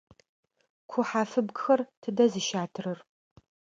Ку 0.89 0.99
хьафыбгхэр 1.09 1.79
тыдэ 2.01 2.25
зыщатрэр? 2.31 2.99